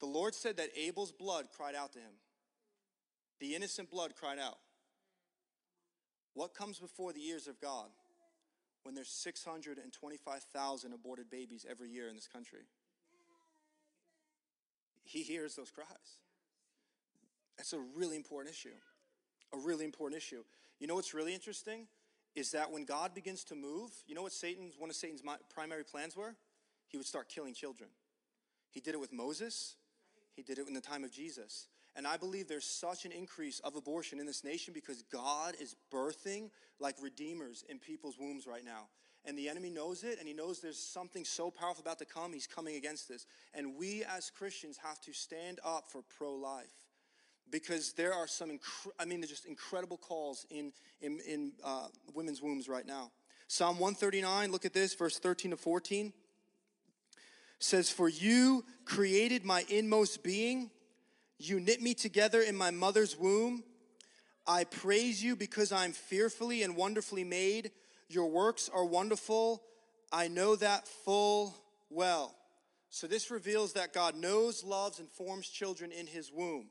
[0.00, 2.12] the Lord said that Abel's blood cried out to him.
[3.40, 4.58] The innocent blood cried out.
[6.34, 7.88] What comes before the ears of God
[8.82, 12.66] when there's 625,000 aborted babies every year in this country?
[15.04, 15.88] He hears those cries.
[17.56, 18.74] That's a really important issue.
[19.54, 20.44] A really important issue.
[20.78, 21.86] You know what's really interesting?
[22.34, 25.22] Is that when God begins to move, you know what Satan's one of Satan's
[25.52, 26.36] primary plans were?
[26.86, 27.90] He would start killing children.
[28.70, 29.76] He did it with Moses.
[30.36, 31.68] He did it in the time of Jesus.
[31.96, 35.74] And I believe there's such an increase of abortion in this nation because God is
[35.92, 38.88] birthing like redeemers in people's wombs right now.
[39.24, 42.32] And the enemy knows it, and he knows there's something so powerful about to come.
[42.32, 43.26] He's coming against this.
[43.52, 46.72] And we as Christians have to stand up for pro life
[47.50, 48.58] because there are some,
[48.98, 53.10] I mean, there's just incredible calls in, in, in uh, women's wombs right now.
[53.48, 56.12] Psalm 139, look at this, verse 13 to 14
[57.58, 60.70] says, For you created my inmost being.
[61.38, 63.62] You knit me together in my mother's womb.
[64.46, 67.70] I praise you because I'm fearfully and wonderfully made.
[68.08, 69.62] Your works are wonderful.
[70.12, 71.54] I know that full
[71.90, 72.34] well.
[72.90, 76.70] So this reveals that God knows, loves, and forms children in his womb.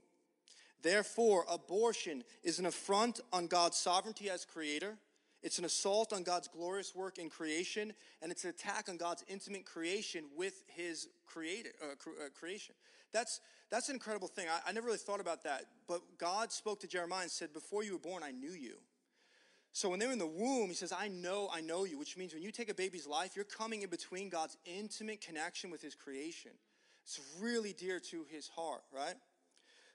[0.82, 4.97] Therefore, abortion is an affront on God's sovereignty as creator.
[5.47, 9.23] It's an assault on God's glorious work in creation, and it's an attack on God's
[9.29, 12.75] intimate creation with His created, uh, uh, creation.
[13.13, 13.39] That's,
[13.71, 14.47] that's an incredible thing.
[14.49, 17.81] I, I never really thought about that, but God spoke to Jeremiah and said, Before
[17.81, 18.73] you were born, I knew you.
[19.71, 22.33] So when they're in the womb, he says, I know, I know you, which means
[22.33, 25.95] when you take a baby's life, you're coming in between God's intimate connection with his
[25.95, 26.51] creation.
[27.05, 29.15] It's really dear to his heart, right?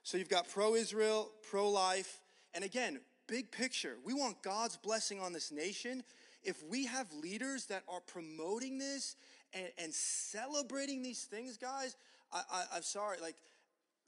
[0.01, 2.21] So you've got pro Israel, pro life,
[2.55, 3.97] and again, big picture.
[4.03, 6.03] We want God's blessing on this nation.
[6.43, 9.15] If we have leaders that are promoting this
[9.53, 11.95] and, and celebrating these things, guys,
[12.31, 13.35] I, I, am sorry, like,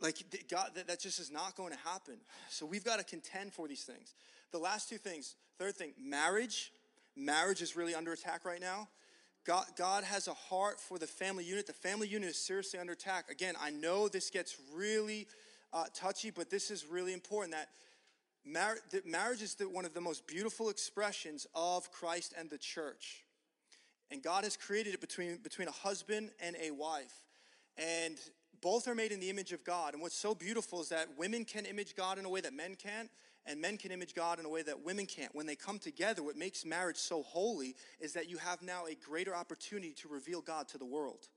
[0.02, 0.18] like
[0.50, 2.16] God, that, that just is not going to happen.
[2.50, 4.14] So we've got to contend for these things.
[4.52, 5.36] The last two things.
[5.58, 6.72] Third thing, marriage.
[7.16, 8.90] Marriage is really under attack right now.
[9.46, 11.68] God, God has a heart for the family unit.
[11.68, 13.30] The family unit is seriously under attack.
[13.30, 15.28] Again, I know this gets really
[15.72, 17.70] uh, touchy, but this is really important that
[18.46, 23.24] Mar- marriage is the, one of the most beautiful expressions of Christ and the church.
[24.12, 27.24] And God has created it between, between a husband and a wife.
[27.78, 28.18] And
[28.62, 29.94] both are made in the image of God.
[29.94, 32.76] And what's so beautiful is that women can image God in a way that men
[32.76, 33.10] can't,
[33.46, 35.34] and men can image God in a way that women can't.
[35.36, 38.96] When they come together, what makes marriage so holy is that you have now a
[38.96, 41.28] greater opportunity to reveal God to the world.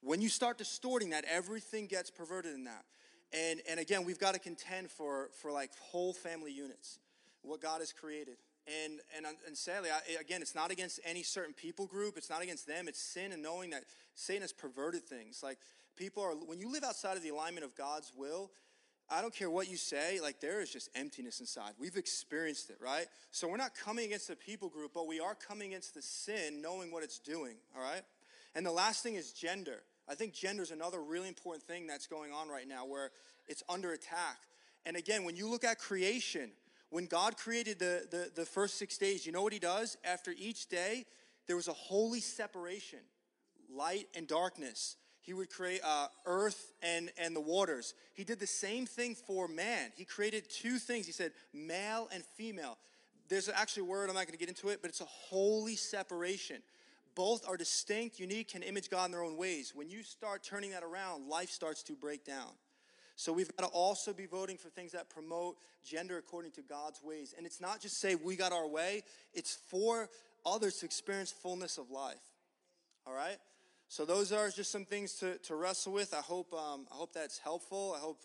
[0.00, 2.84] When you start distorting that, everything gets perverted in that.
[3.32, 6.98] And, and again, we've got to contend for, for like whole family units,
[7.42, 8.36] what God has created.
[8.84, 12.16] And, and, uh, and sadly, I, again, it's not against any certain people group.
[12.16, 12.88] It's not against them.
[12.88, 15.40] It's sin and knowing that Satan has perverted things.
[15.42, 15.58] Like
[15.96, 18.50] people are, when you live outside of the alignment of God's will,
[19.12, 21.72] I don't care what you say, like there is just emptiness inside.
[21.80, 23.06] We've experienced it, right?
[23.32, 26.62] So we're not coming against the people group, but we are coming against the sin,
[26.62, 28.02] knowing what it's doing, all right?
[28.54, 29.82] And the last thing is gender.
[30.10, 33.12] I think gender is another really important thing that's going on right now where
[33.46, 34.38] it's under attack.
[34.84, 36.50] And again, when you look at creation,
[36.90, 39.96] when God created the, the, the first six days, you know what he does?
[40.04, 41.06] After each day,
[41.46, 42.98] there was a holy separation,
[43.72, 44.96] light and darkness.
[45.20, 47.94] He would create uh, earth and, and the waters.
[48.14, 49.92] He did the same thing for man.
[49.96, 51.06] He created two things.
[51.06, 52.78] He said male and female.
[53.28, 55.76] There's actually a word, I'm not going to get into it, but it's a holy
[55.76, 56.62] separation
[57.14, 59.72] both are distinct, unique, and image God in their own ways.
[59.74, 62.50] When you start turning that around, life starts to break down.
[63.16, 67.02] So we've got to also be voting for things that promote gender according to God's
[67.02, 67.34] ways.
[67.36, 69.02] And it's not just say we got our way,
[69.34, 70.08] it's for
[70.46, 72.16] others to experience fullness of life.
[73.06, 73.36] All right?
[73.88, 76.14] So those are just some things to, to wrestle with.
[76.14, 77.92] I hope um, I hope that's helpful.
[77.94, 78.20] I hope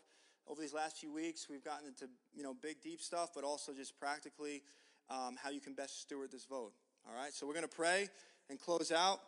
[0.48, 3.74] over these last few weeks we've gotten into you know big deep stuff, but also
[3.74, 4.62] just practically
[5.10, 6.72] um, how you can best steward this vote.
[7.10, 7.34] All right.
[7.34, 8.10] So we're going to pray
[8.50, 9.20] and close out.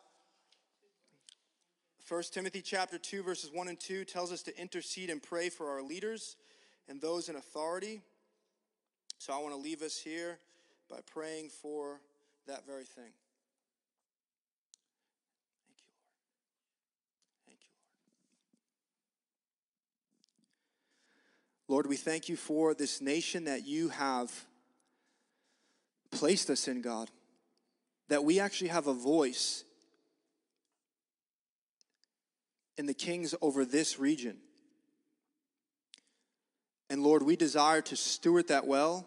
[2.08, 5.70] 1 Timothy chapter 2 verses 1 and 2 tells us to intercede and pray for
[5.70, 6.38] our leaders
[6.88, 8.02] and those in authority.
[9.18, 10.40] So I want to leave us here
[10.90, 12.00] by praying for
[12.48, 13.12] that very thing.
[15.66, 16.30] Thank you, Lord.
[17.46, 17.72] Thank you,
[21.68, 21.86] Lord.
[21.86, 24.32] Lord, we thank you for this nation that you have
[26.12, 27.10] placed us in, God.
[28.10, 29.64] That we actually have a voice
[32.78, 34.38] in the kings over this region.
[36.90, 39.06] And Lord, we desire to steward that well.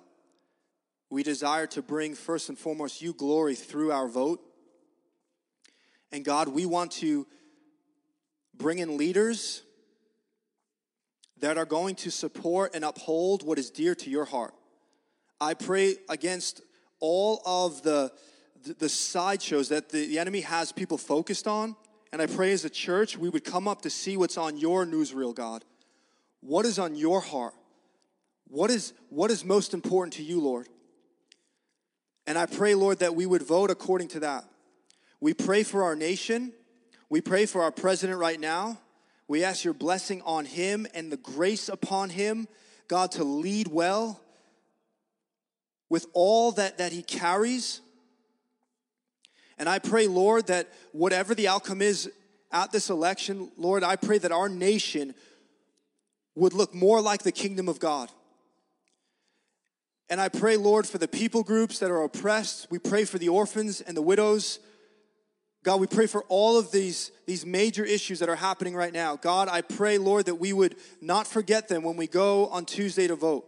[1.08, 4.40] We desire to bring, first and foremost, you glory through our vote.
[6.12, 7.26] And God, we want to
[8.54, 9.62] bring in leaders
[11.38, 14.54] that are going to support and uphold what is dear to your heart.
[15.40, 16.60] I pray against
[17.00, 18.12] all of the,
[18.64, 21.76] the sideshows that the, the enemy has people focused on.
[22.12, 24.84] And I pray as a church, we would come up to see what's on your
[24.84, 25.64] newsreel, God.
[26.40, 27.54] What is on your heart?
[28.48, 30.68] What is, what is most important to you, Lord?
[32.26, 34.44] And I pray, Lord, that we would vote according to that.
[35.20, 36.52] We pray for our nation.
[37.08, 38.78] We pray for our president right now.
[39.28, 42.48] We ask your blessing on him and the grace upon him,
[42.88, 44.20] God, to lead well
[45.88, 47.80] with all that, that he carries.
[49.60, 52.10] And I pray, Lord, that whatever the outcome is
[52.50, 55.14] at this election, Lord, I pray that our nation
[56.34, 58.08] would look more like the kingdom of God.
[60.08, 62.68] And I pray, Lord, for the people groups that are oppressed.
[62.70, 64.60] We pray for the orphans and the widows.
[65.62, 69.16] God, we pray for all of these, these major issues that are happening right now.
[69.16, 73.06] God, I pray, Lord, that we would not forget them when we go on Tuesday
[73.08, 73.46] to vote.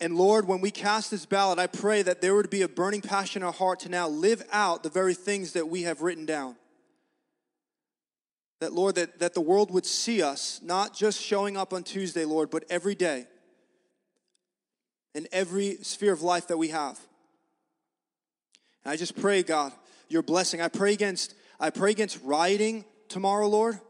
[0.00, 3.02] And Lord, when we cast this ballot, I pray that there would be a burning
[3.02, 6.24] passion in our heart to now live out the very things that we have written
[6.24, 6.56] down.
[8.60, 12.24] That, Lord, that, that the world would see us not just showing up on Tuesday,
[12.24, 13.26] Lord, but every day
[15.14, 16.98] in every sphere of life that we have.
[18.84, 19.72] And I just pray, God,
[20.08, 20.60] your blessing.
[20.60, 23.80] I pray against, I pray against rioting tomorrow, Lord.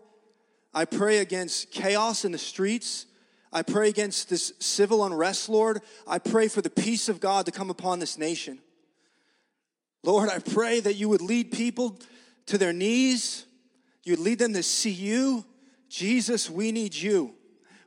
[0.73, 3.07] I pray against chaos in the streets.
[3.53, 5.83] I pray against this civil unrest, Lord.
[6.07, 8.61] I pray for the peace of God to come upon this nation.
[10.05, 11.99] Lord, I pray that you would lead people
[12.47, 13.45] to their knees.
[14.05, 15.45] You'd lead them to see you.
[15.89, 17.35] Jesus, we need you.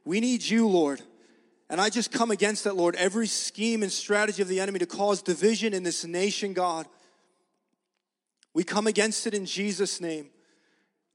[0.04, 1.02] We need you, Lord.
[1.70, 4.86] And I just come against that, Lord, every scheme and strategy of the enemy to
[4.86, 6.86] cause division in this nation, God.
[8.54, 10.30] We come against it in Jesus' name.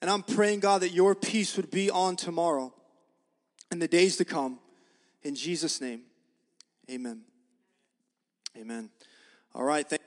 [0.00, 2.72] And I'm praying, God, that your peace would be on tomorrow
[3.70, 4.58] in the days to come.
[5.22, 6.02] In Jesus' name,
[6.90, 7.22] amen.
[8.56, 8.90] Amen.
[9.54, 9.88] All right.
[9.88, 9.97] Thank